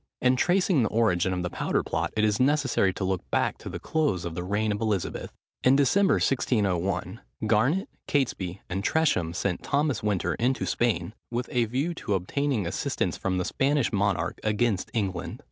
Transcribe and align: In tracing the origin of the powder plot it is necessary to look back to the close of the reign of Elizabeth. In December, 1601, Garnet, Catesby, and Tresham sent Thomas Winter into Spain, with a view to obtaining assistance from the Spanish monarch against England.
In 0.19 0.35
tracing 0.35 0.81
the 0.81 0.89
origin 0.89 1.31
of 1.31 1.43
the 1.43 1.49
powder 1.51 1.83
plot 1.83 2.11
it 2.17 2.23
is 2.23 2.39
necessary 2.39 2.91
to 2.91 3.03
look 3.03 3.21
back 3.29 3.59
to 3.59 3.69
the 3.69 3.77
close 3.77 4.25
of 4.25 4.33
the 4.33 4.43
reign 4.43 4.71
of 4.71 4.81
Elizabeth. 4.81 5.31
In 5.63 5.75
December, 5.75 6.15
1601, 6.15 7.21
Garnet, 7.45 7.87
Catesby, 8.07 8.61
and 8.67 8.83
Tresham 8.83 9.31
sent 9.31 9.61
Thomas 9.61 10.01
Winter 10.01 10.33
into 10.33 10.65
Spain, 10.65 11.13
with 11.29 11.47
a 11.51 11.65
view 11.65 11.93
to 11.93 12.15
obtaining 12.15 12.65
assistance 12.65 13.15
from 13.15 13.37
the 13.37 13.45
Spanish 13.45 13.93
monarch 13.93 14.39
against 14.43 14.89
England. 14.95 15.39